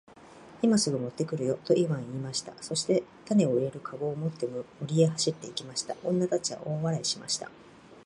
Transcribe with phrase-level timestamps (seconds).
[0.63, 2.53] 「今すぐ持って来るよ。」とイワンは言いました。
[2.59, 4.47] そして種を入れる籠を持って
[4.79, 5.95] 森へ走って行きました。
[6.03, 7.51] 女たちは大笑いしました。